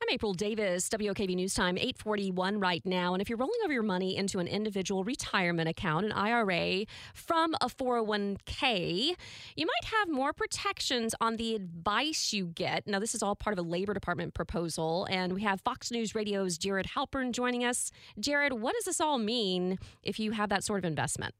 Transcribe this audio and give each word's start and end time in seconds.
I'm 0.00 0.14
April 0.14 0.32
Davis, 0.32 0.88
WOKV 0.90 1.34
News 1.34 1.54
Time, 1.54 1.76
841 1.76 2.60
right 2.60 2.86
now. 2.86 3.14
And 3.14 3.20
if 3.20 3.28
you're 3.28 3.36
rolling 3.36 3.58
over 3.64 3.72
your 3.72 3.82
money 3.82 4.16
into 4.16 4.38
an 4.38 4.46
individual 4.46 5.02
retirement 5.02 5.68
account, 5.68 6.06
an 6.06 6.12
IRA, 6.12 6.84
from 7.14 7.56
a 7.60 7.66
401k, 7.66 9.16
you 9.56 9.66
might 9.66 9.84
have 9.98 10.08
more 10.08 10.32
protections 10.32 11.16
on 11.20 11.34
the 11.34 11.56
advice 11.56 12.32
you 12.32 12.46
get. 12.46 12.86
Now, 12.86 13.00
this 13.00 13.12
is 13.12 13.24
all 13.24 13.34
part 13.34 13.58
of 13.58 13.66
a 13.66 13.68
Labor 13.68 13.92
Department 13.92 14.34
proposal. 14.34 15.08
And 15.10 15.32
we 15.32 15.42
have 15.42 15.60
Fox 15.62 15.90
News 15.90 16.14
Radio's 16.14 16.58
Jared 16.58 16.86
Halpern 16.96 17.32
joining 17.32 17.64
us. 17.64 17.90
Jared, 18.20 18.52
what 18.52 18.74
does 18.74 18.84
this 18.84 19.00
all 19.00 19.18
mean 19.18 19.80
if 20.04 20.20
you 20.20 20.30
have 20.30 20.48
that 20.50 20.62
sort 20.62 20.78
of 20.78 20.84
investment? 20.84 21.34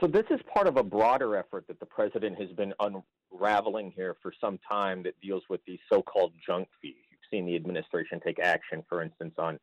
So, 0.00 0.06
this 0.06 0.26
is 0.30 0.38
part 0.54 0.68
of 0.68 0.76
a 0.76 0.84
broader 0.84 1.34
effort 1.34 1.66
that 1.66 1.80
the 1.80 1.86
president 1.86 2.38
has 2.40 2.50
been 2.50 2.74
unraveling 3.32 3.92
here 3.96 4.14
for 4.22 4.32
some 4.40 4.60
time 4.70 5.02
that 5.02 5.20
deals 5.20 5.42
with 5.48 5.64
these 5.66 5.80
so 5.90 6.00
called 6.00 6.32
junk 6.46 6.68
fees 6.80 6.94
seen 7.30 7.46
the 7.46 7.56
administration 7.56 8.20
take 8.24 8.38
action, 8.38 8.84
for 8.88 9.02
instance, 9.02 9.34
on 9.38 9.58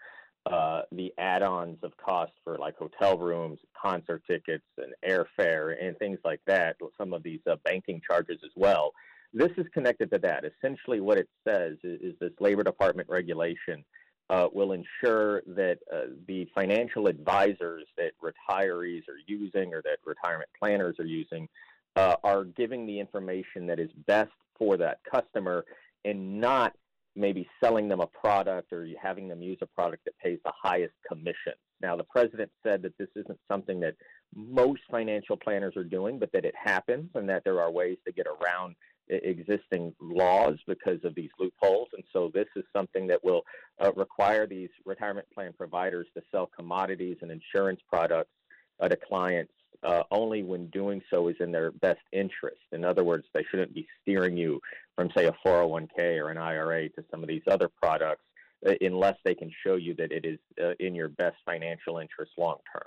uh, 0.45 0.81
the 0.91 1.13
add-ons 1.17 1.77
of 1.83 1.95
cost 1.97 2.33
for 2.43 2.57
like 2.57 2.75
hotel 2.77 3.17
rooms, 3.17 3.59
concert 3.81 4.21
tickets, 4.27 4.65
and 4.77 4.93
airfare, 5.07 5.75
and 5.81 5.97
things 5.97 6.19
like 6.25 6.41
that. 6.47 6.75
Some 6.97 7.13
of 7.13 7.23
these 7.23 7.39
uh, 7.49 7.55
banking 7.63 8.01
charges 8.05 8.39
as 8.43 8.51
well. 8.55 8.91
This 9.33 9.51
is 9.57 9.65
connected 9.73 10.11
to 10.11 10.19
that. 10.19 10.43
Essentially, 10.45 10.99
what 10.99 11.17
it 11.17 11.27
says 11.47 11.77
is, 11.83 12.01
is 12.01 12.13
this 12.19 12.31
Labor 12.39 12.63
Department 12.63 13.09
regulation 13.09 13.83
uh, 14.29 14.47
will 14.53 14.73
ensure 14.73 15.41
that 15.47 15.79
uh, 15.93 16.01
the 16.27 16.47
financial 16.53 17.07
advisors 17.07 17.85
that 17.97 18.11
retirees 18.21 19.03
are 19.07 19.19
using 19.27 19.73
or 19.73 19.81
that 19.81 19.97
retirement 20.05 20.49
planners 20.57 20.95
are 20.99 21.05
using 21.05 21.47
uh, 21.95 22.15
are 22.23 22.43
giving 22.43 22.85
the 22.85 22.99
information 22.99 23.67
that 23.67 23.79
is 23.79 23.89
best 24.07 24.31
for 24.57 24.77
that 24.77 24.99
customer 25.09 25.65
and 26.05 26.39
not 26.39 26.73
maybe 27.15 27.47
selling 27.63 27.87
them 27.87 27.99
a 27.99 28.07
product 28.07 28.73
or 28.73 28.87
having 29.01 29.27
them 29.27 29.41
use 29.41 29.57
a 29.61 29.67
product 29.67 30.03
that 30.05 30.17
pays 30.17 30.39
the 30.43 30.51
highest 30.61 30.93
commission. 31.07 31.53
Now, 31.81 31.95
the 31.95 32.05
president 32.05 32.51
said 32.65 32.81
that 32.83 32.97
this 32.97 33.09
isn't 33.15 33.39
something 33.47 33.79
that 33.81 33.95
most 34.35 34.81
financial 34.89 35.37
planners 35.37 35.75
are 35.77 35.83
doing, 35.83 36.17
but 36.17 36.31
that 36.31 36.45
it 36.45 36.55
happens 36.61 37.09
and 37.13 37.29
that 37.29 37.43
there 37.43 37.61
are 37.61 37.71
ways 37.71 37.97
to 38.05 38.13
get 38.13 38.25
around 38.25 38.75
existing 39.09 39.93
laws 39.99 40.57
because 40.65 41.03
of 41.03 41.13
these 41.13 41.29
loopholes. 41.37 41.89
And 41.93 42.03
so, 42.13 42.31
this 42.33 42.47
is 42.55 42.63
something 42.75 43.05
that 43.07 43.23
will 43.23 43.41
uh, 43.83 43.91
require 43.95 44.47
these 44.47 44.69
retirement 44.85 45.27
plan 45.33 45.53
providers 45.55 46.07
to 46.15 46.23
sell 46.31 46.49
commodities 46.57 47.17
and 47.21 47.31
insurance 47.31 47.81
products 47.89 48.31
uh, 48.79 48.87
to 48.87 48.95
clients 48.95 49.51
uh, 49.83 50.03
only 50.11 50.43
when 50.43 50.67
doing 50.67 51.01
so 51.11 51.27
is 51.27 51.35
in 51.39 51.51
their 51.51 51.71
best 51.71 52.01
interest. 52.11 52.61
In 52.71 52.83
other 52.83 53.03
words, 53.03 53.25
they 53.33 53.45
shouldn't 53.49 53.73
be 53.73 53.87
steering 54.01 54.37
you 54.37 54.59
from, 54.95 55.09
say, 55.15 55.25
a 55.25 55.35
401k 55.45 56.19
or 56.19 56.29
an 56.29 56.37
IRA 56.37 56.89
to 56.89 57.03
some 57.11 57.21
of 57.21 57.27
these 57.27 57.41
other 57.49 57.69
products 57.69 58.23
uh, 58.67 58.73
unless 58.81 59.17
they 59.23 59.35
can 59.35 59.51
show 59.65 59.75
you 59.75 59.93
that 59.95 60.11
it 60.11 60.25
is 60.25 60.39
uh, 60.63 60.73
in 60.79 60.95
your 60.95 61.09
best 61.09 61.37
financial 61.45 61.97
interest 61.97 62.31
long 62.37 62.57
term. 62.71 62.83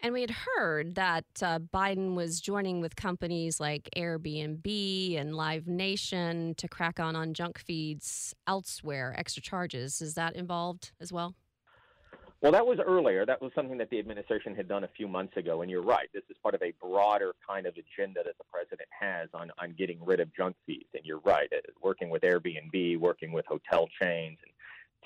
And 0.00 0.12
we 0.12 0.20
had 0.20 0.32
heard 0.32 0.96
that 0.96 1.24
uh, 1.40 1.60
Biden 1.60 2.14
was 2.14 2.40
joining 2.40 2.82
with 2.82 2.94
companies 2.94 3.58
like 3.58 3.88
Airbnb 3.96 5.18
and 5.18 5.34
Live 5.34 5.66
Nation 5.66 6.54
to 6.56 6.68
crack 6.68 7.00
on 7.00 7.16
on 7.16 7.32
junk 7.32 7.58
feeds 7.58 8.34
elsewhere, 8.46 9.14
extra 9.16 9.42
charges. 9.42 10.02
Is 10.02 10.12
that 10.14 10.36
involved 10.36 10.92
as 11.00 11.10
well? 11.10 11.34
Well, 12.40 12.52
that 12.52 12.66
was 12.66 12.78
earlier. 12.84 13.24
That 13.24 13.40
was 13.40 13.52
something 13.54 13.78
that 13.78 13.88
the 13.88 13.98
administration 13.98 14.54
had 14.54 14.68
done 14.68 14.84
a 14.84 14.88
few 14.88 15.08
months 15.08 15.36
ago. 15.36 15.62
And 15.62 15.70
you're 15.70 15.82
right. 15.82 16.08
This 16.12 16.24
is 16.28 16.36
part 16.42 16.54
of 16.54 16.62
a 16.62 16.74
broader 16.80 17.34
kind 17.48 17.66
of 17.66 17.74
agenda 17.74 18.20
that 18.22 18.36
the 18.36 18.44
president 18.52 18.88
has 19.00 19.30
on, 19.32 19.50
on 19.58 19.74
getting 19.78 20.04
rid 20.04 20.20
of 20.20 20.34
junk 20.36 20.56
fees. 20.66 20.84
And 20.92 21.04
you're 21.04 21.20
right. 21.24 21.48
Uh, 21.50 21.60
working 21.82 22.10
with 22.10 22.22
Airbnb, 22.22 22.98
working 22.98 23.32
with 23.32 23.46
hotel 23.46 23.88
chains 24.00 24.38
and 24.42 24.52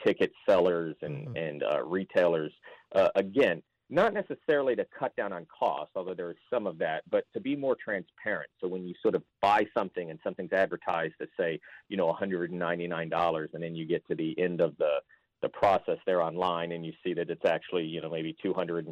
ticket 0.05 0.33
sellers 0.49 0.97
and, 1.03 1.29
mm-hmm. 1.29 1.37
and 1.37 1.63
uh, 1.63 1.83
retailers. 1.85 2.53
Uh, 2.95 3.09
again, 3.15 3.63
not 3.91 4.13
necessarily 4.13 4.77
to 4.77 4.87
cut 4.99 5.17
down 5.17 5.33
on 5.33 5.47
costs, 5.47 5.93
although 5.97 6.15
there 6.15 6.31
is 6.31 6.37
some 6.53 6.67
of 6.67 6.77
that, 6.79 7.03
but 7.11 7.25
to 7.33 7.41
be 7.41 7.57
more 7.57 7.77
transparent. 7.83 8.51
So 8.61 8.69
when 8.69 8.87
you 8.87 8.95
sort 9.01 9.15
of 9.15 9.23
buy 9.41 9.65
something 9.77 10.11
and 10.11 10.19
something's 10.23 10.53
advertised 10.53 11.15
to 11.21 11.27
say, 11.39 11.59
you 11.89 11.97
know, 11.97 12.13
$199, 12.13 13.49
and 13.55 13.63
then 13.63 13.75
you 13.75 13.87
get 13.87 14.07
to 14.09 14.15
the 14.15 14.39
end 14.39 14.61
of 14.61 14.77
the 14.77 14.99
the 15.43 15.49
process 15.49 15.99
there 16.07 16.23
online 16.23 16.73
and 16.73 16.85
you 16.85 16.93
see 17.05 17.15
that 17.15 17.31
it's 17.31 17.45
actually 17.45 17.85
you 17.85 18.01
know 18.01 18.11
maybe 18.11 18.37
$258 18.45 18.87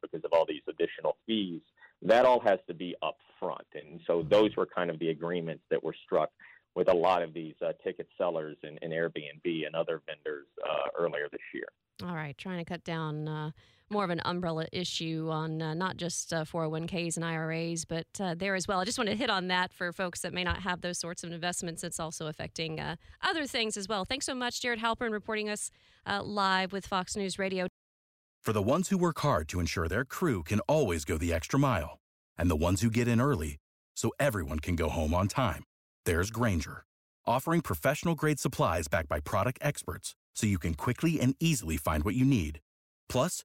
because 0.00 0.24
of 0.24 0.32
all 0.32 0.46
these 0.46 0.62
additional 0.68 1.16
fees. 1.26 1.60
That 2.02 2.24
all 2.24 2.40
has 2.40 2.58
to 2.66 2.74
be 2.74 2.94
up 3.02 3.18
front 3.38 3.66
and 3.74 4.00
so 4.06 4.24
those 4.28 4.56
were 4.56 4.66
kind 4.66 4.90
of 4.90 4.98
the 4.98 5.10
agreements 5.10 5.64
that 5.70 5.82
were 5.82 5.94
struck 6.04 6.30
with 6.74 6.88
a 6.88 6.94
lot 6.94 7.22
of 7.22 7.34
these 7.34 7.54
uh, 7.64 7.72
ticket 7.84 8.08
sellers 8.16 8.56
and, 8.62 8.78
and 8.82 8.92
airbnb 8.92 9.66
and 9.66 9.74
other 9.74 10.00
vendors 10.06 10.46
uh, 10.64 10.88
earlier 10.98 11.28
this 11.30 11.40
year. 11.52 11.66
All 12.02 12.14
right, 12.14 12.36
trying 12.38 12.58
to 12.58 12.64
cut 12.64 12.84
down 12.84 13.28
uh, 13.28 13.50
more 13.92 14.04
of 14.04 14.10
an 14.10 14.20
umbrella 14.24 14.66
issue 14.72 15.28
on 15.30 15.62
uh, 15.62 15.74
not 15.74 15.96
just 15.96 16.32
uh, 16.32 16.44
401ks 16.44 17.16
and 17.16 17.24
IRAs, 17.24 17.84
but 17.84 18.06
uh, 18.18 18.34
there 18.34 18.54
as 18.54 18.66
well. 18.66 18.80
I 18.80 18.84
just 18.84 18.98
want 18.98 19.10
to 19.10 19.16
hit 19.16 19.30
on 19.30 19.48
that 19.48 19.72
for 19.72 19.92
folks 19.92 20.20
that 20.22 20.32
may 20.32 20.42
not 20.42 20.60
have 20.62 20.80
those 20.80 20.98
sorts 20.98 21.22
of 21.22 21.30
investments. 21.30 21.84
It's 21.84 22.00
also 22.00 22.26
affecting 22.26 22.80
uh, 22.80 22.96
other 23.20 23.46
things 23.46 23.76
as 23.76 23.88
well. 23.88 24.04
Thanks 24.04 24.26
so 24.26 24.34
much, 24.34 24.60
Jared 24.60 24.80
Halpern, 24.80 25.12
reporting 25.12 25.48
us 25.48 25.70
uh, 26.06 26.22
live 26.22 26.72
with 26.72 26.86
Fox 26.86 27.16
News 27.16 27.38
Radio. 27.38 27.68
For 28.40 28.52
the 28.52 28.62
ones 28.62 28.88
who 28.88 28.98
work 28.98 29.20
hard 29.20 29.48
to 29.50 29.60
ensure 29.60 29.86
their 29.86 30.04
crew 30.04 30.42
can 30.42 30.58
always 30.60 31.04
go 31.04 31.16
the 31.16 31.32
extra 31.32 31.60
mile, 31.60 32.00
and 32.36 32.50
the 32.50 32.56
ones 32.56 32.80
who 32.80 32.90
get 32.90 33.06
in 33.06 33.20
early 33.20 33.58
so 33.94 34.10
everyone 34.18 34.58
can 34.58 34.74
go 34.74 34.88
home 34.88 35.14
on 35.14 35.28
time, 35.28 35.62
there's 36.06 36.30
Grainger, 36.30 36.84
offering 37.24 37.60
professional 37.60 38.16
grade 38.16 38.40
supplies 38.40 38.88
backed 38.88 39.08
by 39.08 39.20
product 39.20 39.58
experts 39.62 40.16
so 40.34 40.46
you 40.46 40.58
can 40.58 40.74
quickly 40.74 41.20
and 41.20 41.36
easily 41.38 41.76
find 41.76 42.04
what 42.04 42.14
you 42.14 42.24
need. 42.24 42.58
Plus, 43.08 43.44